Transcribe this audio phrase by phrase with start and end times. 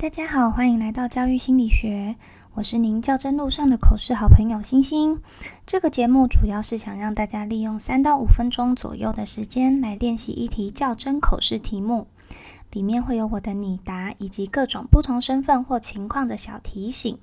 [0.00, 2.16] 大家好，欢迎来到教育心理学，
[2.54, 5.20] 我是您较真路上的口试好朋友星星。
[5.66, 12.06] 这个节目主要是想让大家利用三到五分钟左右的时间来练习一题较真口试题目，
[12.72, 17.18] 里面会有我的拟答以及各种不同身份或情况的小提醒。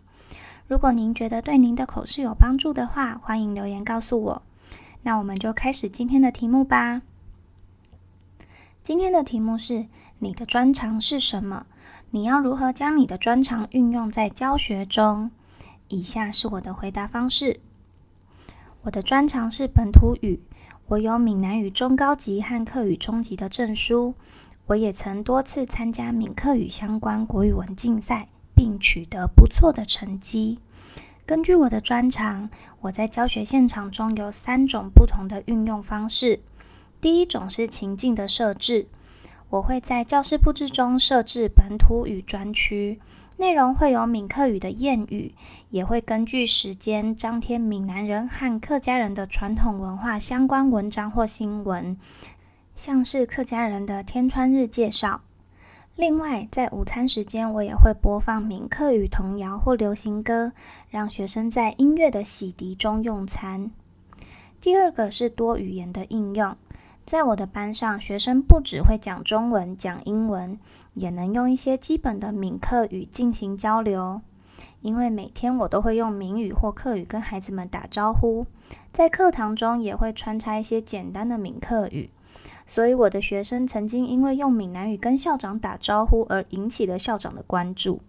[0.68, 4.44] 如果您觉得对您的口试有帮助的话，欢迎留言告诉我。
[5.02, 7.02] 那我们就开始今天的题目吧。
[8.84, 9.88] 今天的题目是：
[10.20, 11.68] 你的专长是什么？
[12.10, 15.30] 你要如何将你的专长运用在教学中？
[15.90, 17.60] 以下是我的回答方式。
[18.82, 20.40] 我的专长是本土语，
[20.88, 24.16] 我有闽南语中高级和客语中级的证书。
[24.66, 30.58] 我也曾多次参加闽客语相关国语文竞赛，并取得不错的成绩。
[31.28, 32.50] 根据我的专长，
[32.82, 36.40] 我在教学现场中有三种不同的运用方式。
[37.00, 38.88] 第一种是情境的设置。
[39.50, 43.00] 我会在教室布置中设置本土语专区，
[43.38, 45.34] 内容会有闽客语的谚语，
[45.70, 51.98] 也会根据时间张贴闽南人和客家人的传统文化相关文章或新闻，
[52.76, 55.22] 像是客家人的天穿日介绍。
[55.96, 60.52] 另外，在午餐时间，我也会播放闽客语童谣或流行歌，
[60.90, 63.72] 让学生在音乐的洗涤中用餐。
[64.60, 66.56] 第二个是多语言的应用。
[67.08, 70.60] 在我的班上，学生不只会讲中文、讲英文，
[70.94, 74.20] 也能用一些基本的闽客语进行交流。
[74.82, 78.46] 因为每天我都会用闽语或客语跟孩子们打招呼，
[78.92, 82.10] 在课堂中也会穿插一些简单的闽客语，
[82.66, 88.02] 所以我的学生曾经因为用闽南语跟校长打招呼而引起了校长的关注。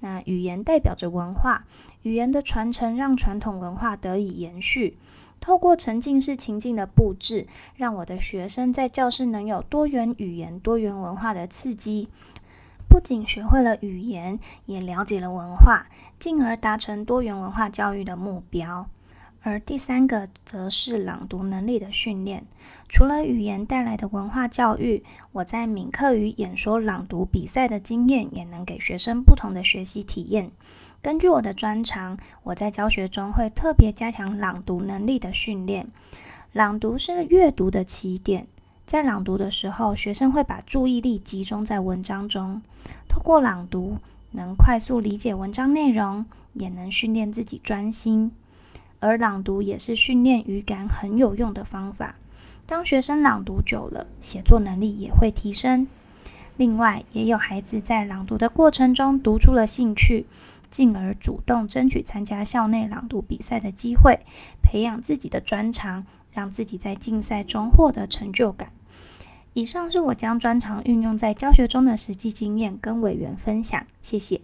[0.00, 1.64] 那语言代表着文化，
[2.02, 4.98] 语言的传承让传统文化得以延续。
[5.46, 12.08] 透过沉浸式情境的布置，让我的学生在教室能有多元语言、多元文化的刺激，
[12.88, 15.86] 不仅学会了语言，也了解了文化，
[16.18, 18.88] 进而达成多元文化教育的目标。
[19.48, 22.44] 而第三个则是朗读能力的训练。
[22.88, 30.50] 除了语言带来的文化教育，我在闽客语演说朗读比赛的经验，也能给学生不同的学习体验。
[31.00, 35.86] 根据我的专长，我在教学中会特别加强朗读能力的训练。
[36.52, 38.48] 朗读是阅读的起点，
[38.84, 42.62] 在朗读的时候，学生会把注意力集中在文章中，
[43.08, 43.98] 透过朗读
[44.32, 48.32] 能快速理解文章内容，也能训练自己专心。
[49.00, 52.16] 而朗读也是训练语感很有用的方法。
[52.66, 55.86] 当学生朗读久了，写作能力也会提升。
[56.56, 60.26] 另外，也有孩子在朗读的过程中读出了兴趣。
[60.68, 64.18] 进而主动争取参加校内朗读比赛的机会，
[64.62, 68.70] 培养自己的专长，让自己在竞赛中获得成就感。
[69.54, 73.86] 以上是我将专长运用在教学中的实际经验，跟委员分享。
[74.02, 74.40] 谢谢。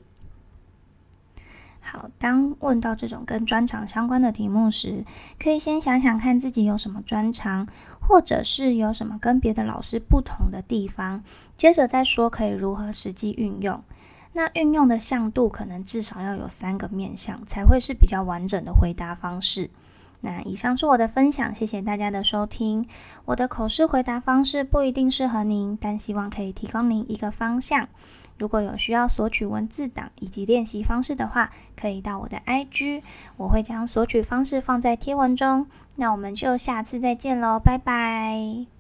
[1.84, 5.04] 好，当问到这种跟专长相关的题目时，
[5.38, 7.66] 可以先想想看自己有什么专长，
[8.00, 11.22] 或者是有什么跟别的老师不同的地方，
[11.56, 13.82] 接着再说可以如何实际运用。
[14.32, 19.69] 那运用的向度可能至少要有三个面向，才会是比较完整的回答方式。
[20.20, 22.87] 那以上是我的分享，谢谢大家的收听。
[23.25, 27.88] 我的口试回答方式不一定适合您，但希望可以提供您一个方向。
[28.42, 33.04] 如果有需要索取文字档以及练习方式的话，可以到我的 IG，
[33.36, 35.69] 我会将索取方式放在贴文中。
[35.94, 38.72] 那我们就下次再见喽，拜拜。